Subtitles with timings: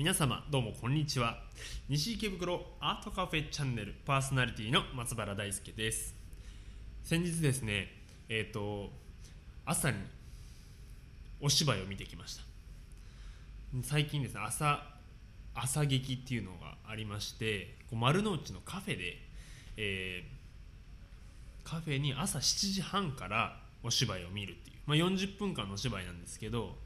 [0.00, 1.42] 皆様どうもこんにちは。
[1.90, 6.14] 西池袋アートカフェチャンネルパーソナリティの松原大輔です。
[7.04, 7.88] 先日ですね
[8.30, 8.88] えっ、と
[9.66, 9.98] 朝に
[11.38, 12.42] お芝居を見てきました。
[13.82, 14.82] 最近ですね朝
[15.54, 19.18] 朝劇っていうのがありましてこう丸の内のカフェで、
[19.76, 26.78] えーカフェに朝7時半からお芝居を見るっていう、まあ、40分間のお芝居なんですけど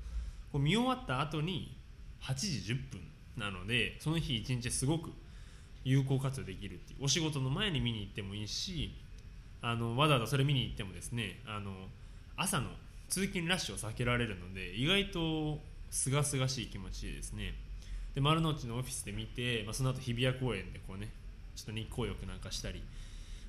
[0.51, 1.77] こう見終わった後に
[2.25, 3.01] 8時10分
[3.37, 5.11] なのでその日一日すごく
[5.85, 7.05] 有効活用できるっていう。
[7.05, 8.95] お仕事の前に見に行ってもいいし
[9.61, 11.73] あのわざわざそれ見に行ってもですねあの
[12.37, 12.69] 朝の
[13.09, 15.59] 通勤ラッシュを避けられるので意外と
[15.91, 17.55] 清々しい気持ちですね。
[18.15, 21.11] で丸の内のオフィスで見て、まあ、その後日比谷公園でこうね
[21.57, 22.83] ちょっと日光浴なんかしたり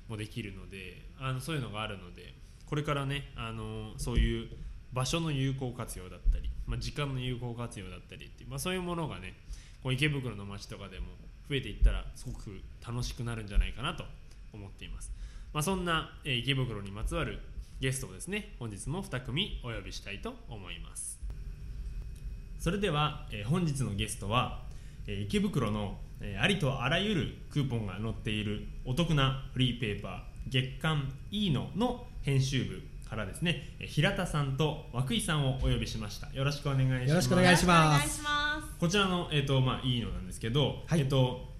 [0.08, 2.34] もできるのであのそういうのがあるので
[2.66, 4.48] これからねあのそういう
[4.96, 9.34] 場所の有効活用だったり、まあ、時間の有効活用だったりっていう、まあ、そういうものがね
[9.82, 11.08] こう池袋の街とかでも
[11.50, 14.04] 増えていったらすごく楽しくなるんじゃないかなと
[14.54, 15.12] 思っています、
[15.52, 17.40] まあ、そんな、えー池袋にまつわる
[17.78, 21.20] ゲストをですね本日も2組お呼びしたいと思います。
[22.58, 24.62] それでは、えー本日のゲストは、
[25.06, 36.28] えー池袋の、えーありとあらゆるクーポンが載っているお得なフリーペーパー月刊いいのの編集部からですねえー平田さんと涌井さんをお呼びしました。
[36.34, 37.08] よろしくお願いします。
[37.08, 38.22] よろしくお願いします。
[38.78, 41.00] こちらの、えーとまあ、いいのなんですけど、はい。
[41.00, 41.54] えっと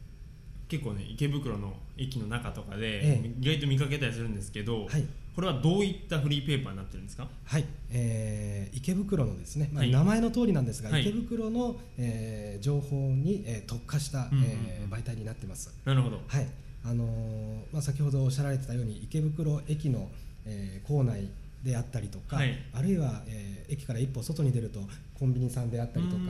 [0.69, 3.33] 結構ね池袋の駅の中とかで、ええ。
[3.41, 5.05] 意外と見かけたりするんですけど、はい。
[5.35, 7.29] これはどういったフリーペーパーになってるんですか？
[7.45, 9.93] はい、えー池袋のですね、まあはい。
[9.93, 11.03] 名前の通りなんですが、はい。
[11.03, 14.51] 池袋の、えー情報に、えー特化した、うんうんうん。
[14.67, 15.73] えー媒体になってます。
[15.85, 16.21] なるほど。
[16.27, 16.47] はい、
[16.85, 20.09] あのーまあ先ほどおっしゃられてたように池袋駅の、
[20.47, 21.29] えー構内
[21.63, 22.55] であったりとか、はい。
[22.73, 24.79] あるいは、えー駅から一歩外に出ると
[25.19, 26.23] コンビニさんであったりとか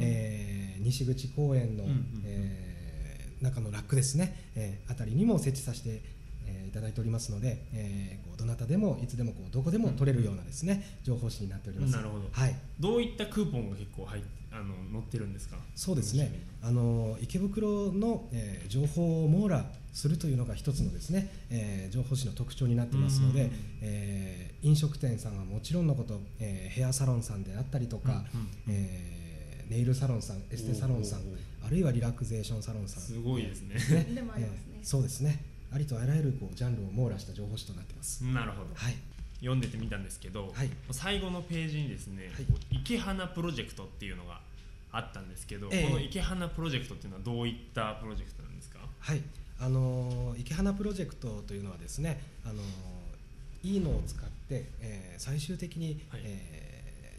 [0.00, 2.22] えー西口公園の、うんうんうん。
[2.24, 6.02] えー中のラックですね、えーあたりにも設置させて、
[6.48, 11.92] えーいただいておりますので、えーこうどなたでもいつでもこうどこでも取れるようなですね、情報誌になっております。
[11.96, 12.28] なるほど。
[12.30, 15.56] はい、どういったクーポンが結構入ってあの載ってるんですか？
[15.74, 16.46] そうですね。
[16.62, 23.50] あの池袋の、えー情報を網羅するというのが一つのですね、えー情報誌の特徴になってますのでうん、
[23.82, 29.18] えー飲食店さんはもちろんのこと、えーヘアサロンさんであったりとか、うんうんえー
[29.70, 31.34] ネイルサロンさんエステサロンさんおーおー
[31.64, 33.02] おあるいはリラクゼーションサロンさん。
[33.02, 33.74] すごいですね。
[33.74, 34.14] ね。
[34.14, 34.62] でもありますね。
[34.76, 38.96] えーそうですねありとあらゆるこうジャンルを網羅した情報誌となってます、なるほど、はい。
[39.40, 40.70] 読んでてみたんですけど、はい。
[40.90, 42.46] 最後のページにですね、はい。
[42.78, 44.40] 池花プロジェクトっていうのが
[44.90, 45.88] あったんですけど、ええ。
[45.88, 48.78] この池花プロジェクトっていうのはどういったプロジェクトなんですか？
[48.98, 49.22] はい、
[49.60, 56.22] あのー池花プロジェクトというのはですね、あのーいいのを使って、えー最終的に、はい。
[56.24, 56.68] えー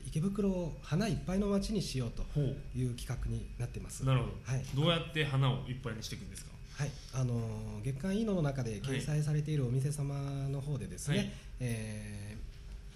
[0.08, 4.04] 池袋を花いっぱいの街にしようとほいう企画になってます。
[4.04, 4.66] なるほど、はい。
[4.74, 6.52] どうやって花をいっぱいにしていくんですか？
[6.80, 10.16] はい、あのー月刊いいのの中で掲載されているお店様
[10.48, 11.32] の方でですね、はい。
[11.60, 12.40] えー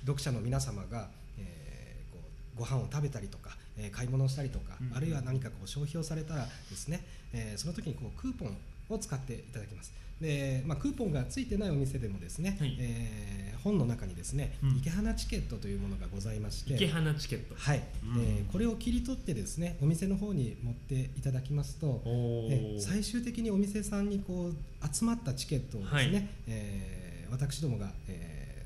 [0.06, 2.20] 読者の皆様が、えーこ
[2.56, 8.58] うご飯を食べたりとか、えー買い物をしたりとか、うんあるいは何かこう消費をされたらですね、えーその時にこうクーポン
[8.94, 9.92] を使っていただきます。
[10.22, 12.78] で、まあ、クーポンがついてないお店でもですね、はい。
[12.80, 14.78] えー本の中にですね、うん。
[14.80, 17.56] 池花チケットというものがございまして池花チケット。
[17.58, 18.22] はい、うん。
[18.22, 24.54] えーこれを切り取ってですねお店の方に持っていただきますとえ最終的にお店さんにこう
[24.94, 26.30] 集まったチケットをですね、はい。
[26.48, 28.66] えー私どもが、え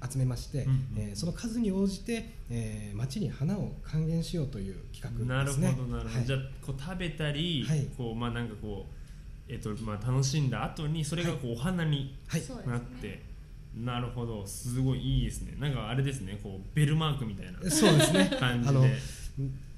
[0.00, 0.86] ー集めまして、うんうん。
[0.98, 5.74] えーその数に応じて、えー街に花を還元しようという企画なるほですね。
[5.78, 6.26] どなるほど、はい。
[6.26, 7.86] じゃあこう食べたり、はい。
[7.96, 9.03] こうまあなんかこう
[9.48, 12.14] えっ、とまあ楽しんだ後にそれがこうお花に
[12.66, 13.22] なって、
[13.74, 14.46] なるほど。
[14.46, 15.56] すごいいいですね。
[15.58, 16.38] なんかあれですね。
[16.42, 18.30] こうベルマークみたいなそうですね。
[18.38, 18.70] 感じで。
[18.70, 18.84] あの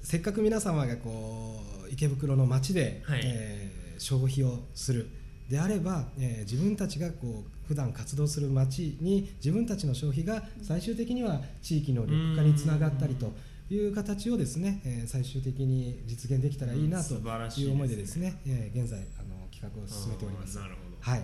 [0.01, 3.21] せっかく皆様がこう池袋の街で、はい。
[3.23, 5.09] えー消費をする。
[5.49, 13.33] であれば、えー自分たちがこう普段活動する街に自分たちの消費が最終的には地域の緑化につながったりと
[13.71, 19.26] いう形をですね、えー最終的に実現できたらいいなとうん素晴らしいですねいう思いでですね、えー現在あの
[19.59, 20.57] 企画を進めております。
[20.57, 21.11] なるほど。
[21.11, 21.23] はい、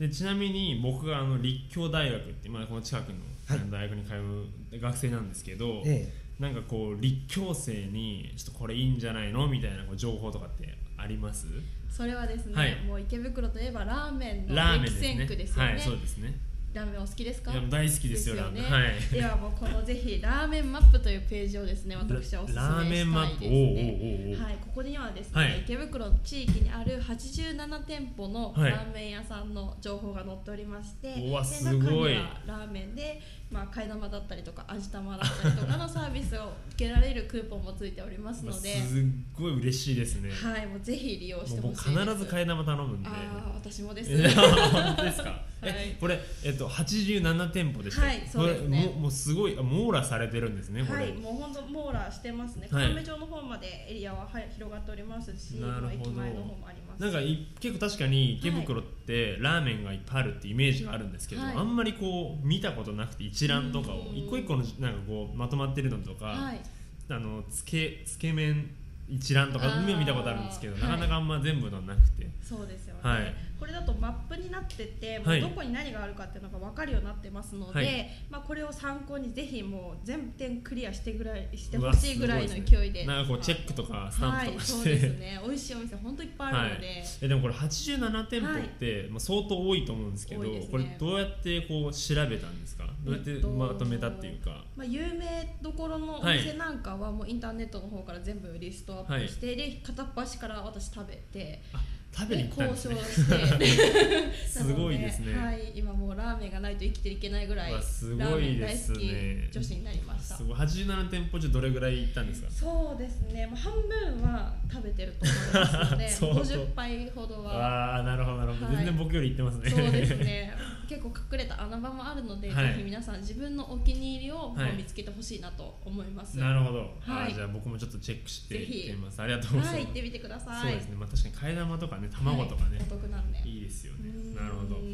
[0.00, 11.46] でちなみに僕があの立教大学って、まあ、この近くの大学に通う学生なんですけど、えなんかこう立教生にちょっとこれいいんじゃないのみたいなこう情報とかってあります？
[11.90, 12.84] それはですね、はい。
[12.84, 15.14] もう池袋といえばラーメンのラーメン激ですね。
[15.18, 15.70] 戦区ですよね。
[15.72, 16.34] はいそうですね
[16.76, 17.52] ラーメンお好きですか？
[17.52, 18.42] いや大好きですよね。
[18.42, 18.62] ラーメン。
[18.64, 18.92] はい。
[19.10, 24.36] ではもうこのぜひラーメンマップというページをですね私はおすすめしたいですね。
[24.38, 28.70] はいここでにはですね、はい池袋地域にある87店舗のはい。
[28.70, 31.80] ラーメン屋さんの情報が載っておりまして、うわですごい。
[31.80, 39.02] 中にはラーメンで、まあ、替え玉だったりとか味玉だったりとかの サービスを受けられるクーポンもついておりますので、まあすっ
[39.34, 41.88] ごい嬉しいですね、はい、もうぜひ利用してほしいです。
[41.90, 43.08] 必ず替え玉頼むんで。
[43.08, 43.12] あ
[43.46, 44.10] あ私もです。
[44.34, 45.40] 本当ですか、はい。
[45.62, 48.84] えこれ、えっと、87店舗でしたはいそうですね。
[48.84, 52.68] ももうすごいあ網羅されてるんですねはい、もう本当網羅してますね。
[52.68, 52.88] はい。
[52.88, 55.90] 亀町の方までエリアははい広がっておりますし、なるほど。
[55.92, 57.00] 駅前の方もありますし。
[57.02, 58.95] なんかい結構確かに池袋って
[59.40, 61.54] ラーメンがいっぱいあるってイメージがあるんですけど、はい。
[61.56, 66.60] あんまりこう見たことなくて一覧とかをうん一個一個のなんかこうまとまってるのとか、はい、
[67.08, 68.70] あのつけつけ麺
[69.08, 70.82] 一覧とか見たことあるんですけど、はい。
[70.82, 73.00] なかなかあんま全部のなくて、そうですよね。
[73.02, 73.34] はい。
[73.58, 75.38] これだとマップになってて、もはい。
[75.38, 78.08] うどこに何があるかっていうのが分かるようになってますので、はい。
[78.30, 82.68] まあこれを参考にぜひもう全点クリアしてぐらいしてほしいぐらいのすごいで。
[82.68, 82.92] すね勢い。
[82.92, 83.06] で。
[83.06, 84.90] なんかこうチェックとかスタンプとかして。
[84.90, 85.40] はい、そうですね。
[85.46, 90.68] 美味しいお店本当いっぱいあはいるので。、えでもこれ87店舗って、まあ、相当多いと思うんですけどね。
[90.70, 92.86] これどうやってこう調べたんですか？
[93.04, 101.80] どうやってえっとまとめたっていうか、まあ、有名どころのお店なんかはもうインターネットの方から全部リストアップして、で片っ端から私食べてあ
[102.16, 104.32] 食べに行ったんです交ね渉して。
[104.48, 105.36] すごいですね。
[105.36, 110.36] はい、今もうラーメンがないと生きていけないぐらいすごいラーメン大です好きね女子になりました。
[110.36, 110.56] すごい。
[110.56, 112.50] 87店舗中どれぐらい行ったんですか？
[112.50, 117.96] そうですね、まあ、半分は食べてると思いますので相当50杯ほどは。
[117.96, 118.76] ああなるほどなるほど、はい。
[118.76, 119.70] 全然僕より行ってますね。
[119.70, 120.54] そうですね
[120.88, 122.68] 結構隠れた穴場もあるので、はい。
[122.68, 124.76] ぜひ皆さん自分のお気に入りをはい。
[124.76, 127.34] 見つけてほしいなと思います、なるほど、はい。
[127.34, 128.78] じゃあ僕もちょっとチェックしてぜひ。
[128.78, 129.22] 行ってみます。
[129.22, 130.62] ありがとうございます、はい行ってみてください。
[130.62, 130.96] そうですね。
[130.96, 133.38] まあ確かに替え玉とかね卵とかね、はいお得なんで。
[133.48, 134.10] い、いですよね。
[134.10, 134.34] うん。
[134.34, 134.92] なるほど、うん。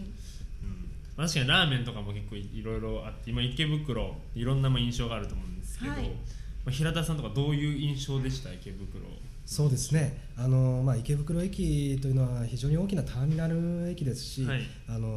[1.17, 6.03] まあ確かにラーメンとかも結構いいろいろあって今池袋いろんなまあ印象があると思うんですけど、はい。
[6.03, 6.09] ま
[6.69, 8.53] あ、平田さんとかどういう印象でした？
[8.53, 9.05] 池袋
[9.45, 10.17] そうですね。
[10.37, 14.63] あの、まあ、池袋駅というのは非常に大きなターミナル駅ですし、はい。
[14.89, 15.09] あの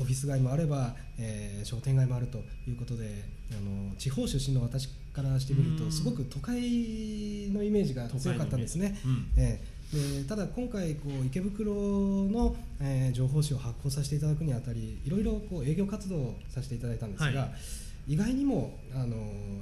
[0.00, 5.76] オフィス街もあれば、えー商店街もあるということであの地方出身の私からしてみるうん。
[5.76, 6.56] とすごく都会
[7.52, 8.98] のイメージが強かったんですね。
[9.04, 9.80] うんええ。
[10.22, 17.48] でただ今回こう池袋の、えー情報誌を発行させていただくにあたりいろいろこう営業活動をさせていただいたんですが、は
[18.08, 19.16] 意外にもあの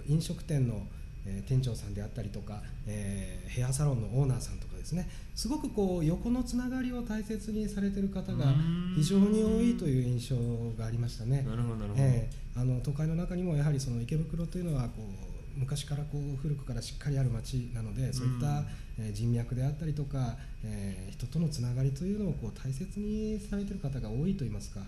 [0.06, 0.86] 飲食店の、
[1.26, 8.54] えー店長さんであったりとか、えーヘアサロンのオーナーさんとかですねすごくこう横のつながりを大切にされている方が
[8.94, 10.36] 非常に多いという印象
[10.78, 11.42] がありましたね。
[11.42, 18.64] なるほどなるほど、ええあの都会の中にもやはりその池袋というのはこう昔からこう古くからしっかりある街なのでそういった、
[19.12, 24.80] 人脈であったりとか、えー人とのつながりというのをこう大切にされている方が多いといいますか、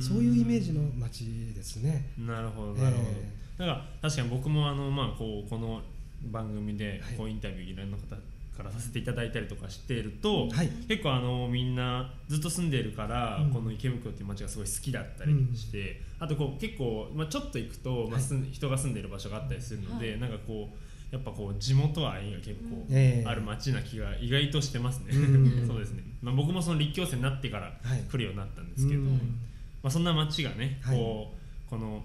[0.00, 1.24] そういうイメージの街
[1.54, 2.10] ですね。
[2.18, 5.82] なるほどなるほど、えだから確かに僕もあの、まあ、こうこの
[6.32, 7.16] 番組ではい。
[7.16, 8.16] こうインタビューいろんな方
[8.56, 10.68] からさせていただいたりとかしていると、はい。
[10.88, 13.50] 結構あのみんなずっと住んでいるから、うん。
[13.50, 23.28] この池袋っていう街がすごい好きだったりして、あとこう結構、まあ、ちょっと行くと、まあ、住ん人が住んでいる場所があったりするので、はいなんかこうやっぱこう地元愛が結構ええ。
[23.28, 29.08] ある街な気が意外としてますね、うん そうですね、まあ、僕もその立教生になってからはい来るようになったんですけど、うん。
[29.82, 30.96] まあ、そんな街がね、はい。
[30.96, 31.34] こ
[31.66, 32.02] うこの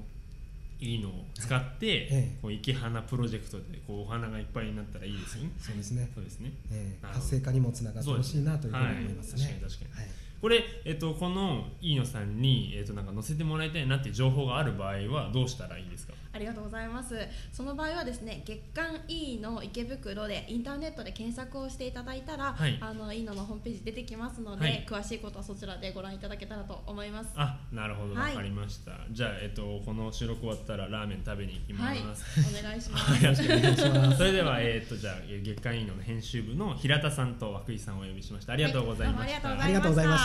[0.80, 2.38] いいのを使って、ええ。
[2.42, 5.51] こう池花プロジェクトでこうお花がいっぱいになったらいいですよね。
[5.60, 6.10] そうですね。
[6.13, 6.51] そうですね。
[6.72, 9.44] えー活性化にもつながってほしいなというふうに思いますね。
[9.44, 9.54] はい。
[9.54, 10.06] 確かに確かに。
[10.06, 16.13] はいこれ、えっと、この飯野さんに、えっと、なんか載せてもらいたいなっていう情報がある場合はどうしたらいいですか？
[16.33, 17.15] ありがとうございます。
[17.53, 22.77] その場合はですね月刊 E の池袋でインターネットで検索をしていただいたら、はい。
[22.81, 24.86] あの E ののホームページ出てきますので、はい。
[24.88, 27.29] 詳しいことはそちらでご覧いただけたらと思います。
[27.36, 28.13] あなるほど。
[28.15, 28.36] わはい。
[28.36, 32.00] かりました、じゃあ、えっと、この収録終わったらラーメン食べに行きまはい。
[32.15, 34.17] す、お願いしま はい、すよろしくお願いします。
[34.17, 38.53] それでは、えっと、じゃあ、えー月刊委員の編集部の平田さんと涌井さんをお呼びしました。
[38.53, 39.62] ありがとうございました。
[39.62, 40.25] ありがとうございまし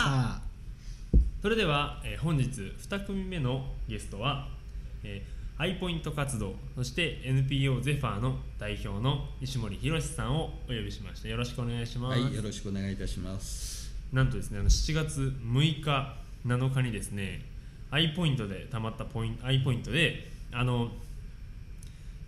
[1.41, 4.47] それでは、えー本日2組目のゲストは、
[5.03, 11.29] えー、アイポイント活動そして NPO ゼファーの代表の石森博さんをお呼びしました。
[11.29, 13.91] よろしくお願いします、はい、よろしくお願いいたします。
[14.13, 16.15] なんとですねあの7月6日
[16.45, 17.41] 7日にですね
[17.89, 20.89] アイポイントでたまったポイントアイポイントであの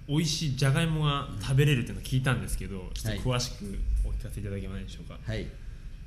[0.08, 5.48] 美味しいじゃがいもが食べれるっていうのを聞いたんですけどちょっと詳しくお聞かせいただけないでしょうか、はい、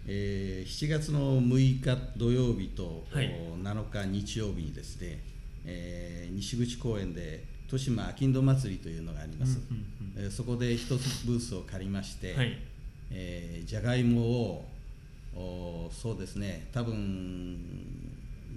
[0.06, 3.34] えー7月の6日土曜日と、はい。
[3.52, 5.20] お7日日曜日にですね、
[5.64, 12.58] えー西口公園で豊島あきんど祭りというのがあります、うんうんえーそこで一つブースを借りまして、はい。
[13.10, 14.64] えーじゃがいもを
[15.34, 17.58] おそうですね多分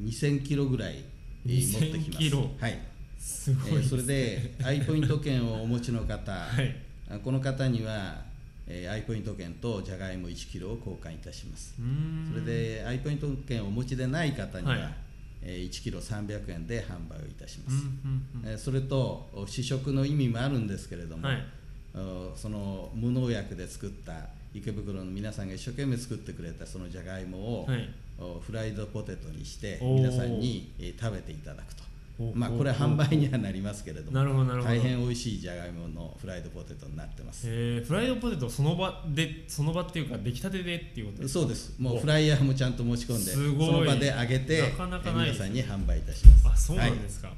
[0.02, 1.04] 2000キロぐらい、
[1.46, 2.18] えー持ってき2000ます。
[2.20, 2.72] キロはい。
[2.72, 2.90] えー
[3.20, 3.90] すごいです、ね。
[3.90, 6.76] それで アイポイント券をお持ちの方、はい。
[7.10, 8.24] あこの方には、
[8.70, 11.76] えー、アイポイント券とじゃがいも1キロを交換いたします。
[12.32, 14.94] それでアイポイント券をお持ちでない方には、はい、
[15.42, 21.44] えー、1キロ300円で販売をいたします、うんうんうん、えー、それと試食の意味もあるんですけれども、はい、
[22.36, 27.90] その無農薬で作った池袋の皆さんが一生懸命作ってくれたそのじゃがいもを、はい、
[28.42, 31.84] フライドポテトにして皆さんに食べていただくと
[32.34, 34.20] まあこれは販売にはなりますけれども。
[34.62, 37.48] 大変美味しいじゃがいものフライドポテトになってます。
[37.48, 41.40] フライドポテトその場でその場っていうか出来たてでっていうことですか？
[41.40, 41.76] そうです。
[41.80, 43.40] もうフライヤーもちゃんと持ち込んでそ
[43.72, 46.48] の場で揚げてなかなか皆さんに販売いたします。
[46.48, 47.38] あそうなんですか、はい、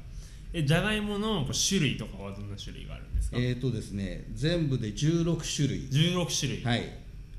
[0.54, 3.36] えじゃがいもの種類とかはどんな種類があるんですか？
[3.38, 5.88] えっ、ー、とですね全部で16種類。
[5.88, 6.64] 16種類。
[6.64, 6.82] はい。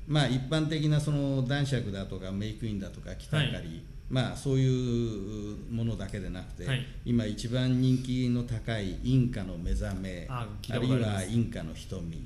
[0.08, 10.46] まあ一般的なその男爵だとかメイクインだとか北あかり、はいまあ、そういうものだけでなくて、はい、今一番人気の高いインカの目覚めあ
[10.78, 12.22] るいはインカの瞳、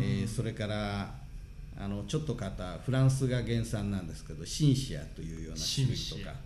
[0.00, 1.12] えー、それから
[1.76, 6.36] あのちょっと方フランスが原産なんですけどシンシアというような種類とか、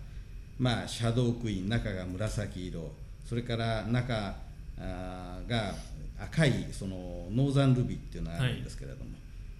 [0.57, 2.91] まあ、シャドークイーン中が紫色。
[3.25, 4.35] それから中
[4.79, 5.75] あが
[6.19, 9.11] 赤いそのノーザンルビーっていうのがあるんですけれども、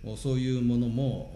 [0.10, 1.31] はい、そういうものも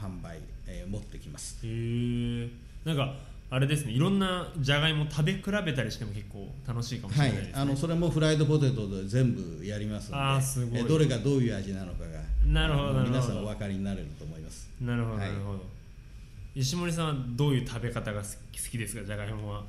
[0.00, 0.38] 販売、
[0.68, 1.58] えー、持ってきます。
[1.64, 3.12] へーなんか
[3.50, 10.84] あれですねいろんなじゃがいも食べ比べたりしても結構楽しいかもしれないですね、はい、あのそれもフライドポテトで全部やりますのであすごい。
[10.84, 14.70] どれがどういう味なのかがなるほど皆さんお分かりになれると思います。
[14.80, 15.64] なるほど、なるほど。
[16.54, 19.04] 石森さんはどういう食べ方が好きですか？
[19.04, 19.64] じゃがいもは。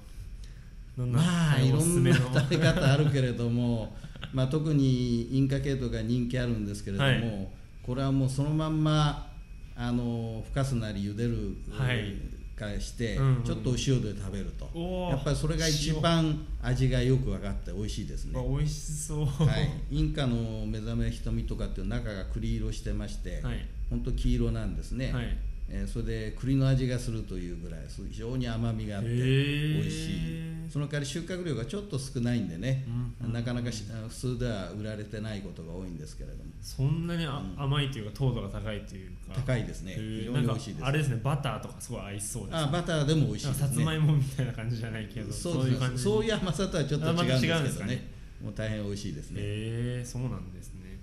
[0.98, 3.96] まあいろんな食べ方あるけれども
[4.34, 7.48] まあ特にインカ系統が人気あるんですけれども、はい、
[7.84, 9.32] これはもうそのまんま
[9.76, 12.16] あのふかすなり茹でる、はい、
[12.58, 14.66] からして、ちょっとお塩で食べると。
[15.12, 18.44] やっぱりそれが一番味がよく分かって美味しいですね。
[18.44, 25.38] 美味しそう、はい、インカの目覚め瞳とかっていう中が栗色してまして、はい、本当黄色なんですね、はい。
[25.70, 32.86] えー、それで栗の味がするというぐらい非常に甘みがあって美味しいその代わり収穫量がちょっと少ないんでね、
[33.24, 36.44] うん、なかなか普通では売られてないことが多いんですけれども。
[36.62, 39.36] そんなに、うん、甘いというか糖度が高いというか。
[39.36, 39.94] 高いですね。
[39.94, 46.04] 非常に美味しいですあれですねバターとかすごい合いそうです、ね、あバターでも美味しいです、ね、さつまいもみたいな感じじゃないけどそういう感じ。
[46.04, 47.96] そういう甘さとはちょっと違うんですけどね。
[47.96, 48.08] ね、
[48.44, 49.42] もう大変美味しいですね。
[49.42, 51.00] へえそうなんですね。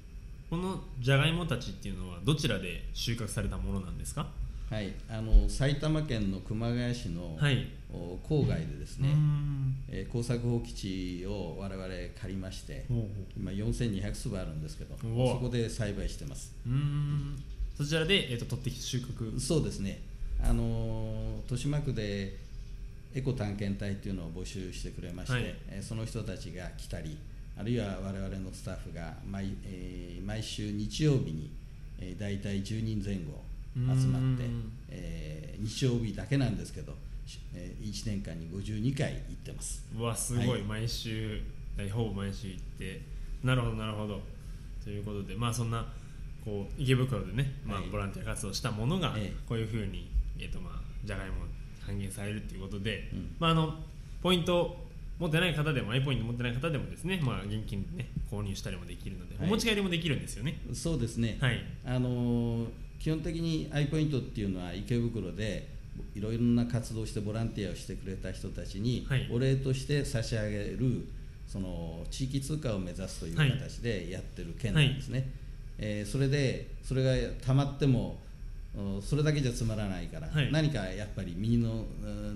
[0.50, 4.28] このじゃがいもたちっていうのはどちらで収穫されたものなんですか？
[4.75, 7.69] はい、あの埼玉県の熊谷市の、はい、
[8.28, 9.11] 郊外でですね、
[9.88, 11.87] えー、工作放棄地を我々
[12.21, 12.85] 借りまして
[13.37, 16.52] 今4200坪あるんですけどそこで栽培してます。
[17.78, 19.38] そちらで、えーと、取ってきて収穫。
[19.38, 20.00] そうですね。
[20.43, 22.37] あの豊島区で
[23.14, 27.16] エコ探検隊っていうのを募集してくれまして、はい、えー、その人たちが来たり
[27.57, 31.52] あるいは我々のスタッフが毎,、えー、毎週日曜日に、
[32.00, 33.40] えー、大体10人前後
[33.75, 34.45] 集まって、
[34.90, 36.93] えー、日曜日だけなんですけど、
[37.54, 39.85] えー、1年間に52回行ってます。
[39.99, 41.40] うわすごい、はい、毎週
[41.93, 43.00] ほぼ毎週行って。
[43.43, 44.21] なるほどなるほど。
[44.83, 45.85] ということでまあそんな
[46.45, 49.14] こう池袋でね、まあ、ボランティア活動したものが
[49.49, 51.47] こういうふうに、えーとまあ、じゃがいも
[51.87, 53.75] 半減されるということで、うん、まあ、あの
[54.23, 54.76] ポイント
[55.19, 60.61] 持ってない方でもアイポイント持ってない方でもですね、まあ、現金で、ね、購入したりもできるので、はい、お持ち帰りもできるんですよね。
[60.73, 62.66] そうですね、はい、あのー
[63.05, 65.69] 基本的にアイポイントっていうのは池袋で
[66.15, 71.07] いろいろな活動をしてボランティアをしてくれた人たちにお礼として差し上げる
[71.47, 75.29] その地域通貨を目指すという形でやってる県なんですね、はい、
[75.81, 78.17] えー、それでそれがたまっても
[79.03, 81.85] それだけじゃつまらないから、はい、何かやっぱり身にの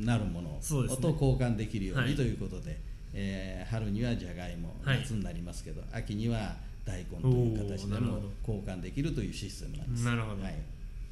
[0.01, 2.79] なるものと交換できるようにということで、はい、
[3.15, 10.05] えー、春にはじゃがいも夏になりますけど、秋には大根という形でも交換できるというシステムなんです。
[10.07, 10.55] なるほど、はい、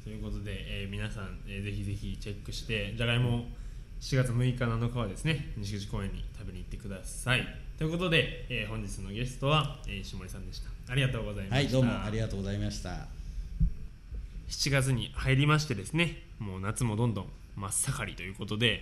[0.03, 3.45] ということで、えー、皆さん、えー、ぜひぜひチェックしてじゃがいも
[4.01, 7.47] 4月6日7日はですね西口公園に食べに行ってください。
[7.77, 10.69] ということで、えー、本日のゲストは、えー、石森さんでした。
[10.91, 11.55] ありがとうございました。
[11.55, 13.07] はいどうもありがとうございました。
[14.49, 18.81] 7月に入りましてですねもう夏もどんどん真っ盛りということで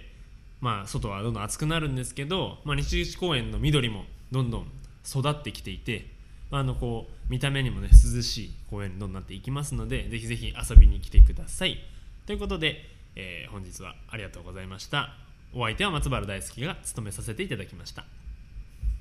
[0.62, 4.68] まあ外はどんどん暑くなるんですけど、まあ、西口公園の緑もどんどん
[5.06, 6.15] 育ってきていて
[6.52, 11.80] あのこう見た目にもね涼しい公園になっていきますのでぜひぜひ遊びに来てください。
[12.26, 12.84] ということで、
[13.16, 15.16] えー、本日はありがとうございました。
[15.54, 18.06] お相手は松原大輔が務めさせていただきました。